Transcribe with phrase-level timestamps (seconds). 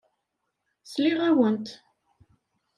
[0.85, 1.67] Sliɣ-awent.